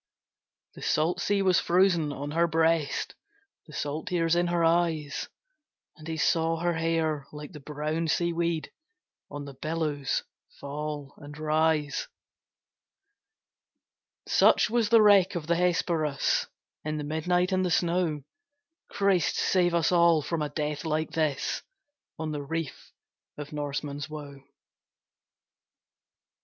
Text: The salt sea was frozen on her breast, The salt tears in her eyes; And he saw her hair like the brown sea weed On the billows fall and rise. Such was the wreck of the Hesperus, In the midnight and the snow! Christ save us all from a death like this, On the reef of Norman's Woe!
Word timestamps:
The 0.73 0.81
salt 0.81 1.21
sea 1.21 1.43
was 1.43 1.59
frozen 1.59 2.11
on 2.11 2.31
her 2.31 2.47
breast, 2.47 3.13
The 3.67 3.73
salt 3.73 4.07
tears 4.07 4.35
in 4.35 4.47
her 4.47 4.63
eyes; 4.63 5.29
And 5.95 6.07
he 6.07 6.17
saw 6.17 6.57
her 6.57 6.73
hair 6.73 7.27
like 7.31 7.51
the 7.51 7.59
brown 7.59 8.07
sea 8.07 8.33
weed 8.33 8.71
On 9.29 9.45
the 9.45 9.53
billows 9.53 10.23
fall 10.59 11.13
and 11.17 11.37
rise. 11.37 12.07
Such 14.27 14.71
was 14.71 14.89
the 14.89 15.03
wreck 15.03 15.35
of 15.35 15.45
the 15.45 15.55
Hesperus, 15.55 16.47
In 16.83 16.97
the 16.97 17.03
midnight 17.03 17.51
and 17.51 17.63
the 17.63 17.69
snow! 17.69 18.23
Christ 18.89 19.35
save 19.35 19.75
us 19.75 19.91
all 19.91 20.23
from 20.23 20.41
a 20.41 20.49
death 20.49 20.83
like 20.83 21.11
this, 21.11 21.61
On 22.17 22.31
the 22.31 22.41
reef 22.41 22.91
of 23.37 23.53
Norman's 23.53 24.09
Woe! 24.09 24.41